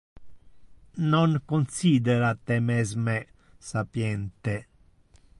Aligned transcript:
Non 1.11 1.35
considera 1.51 2.31
te 2.47 2.57
mesme 2.69 3.17
sapiente. 3.71 4.57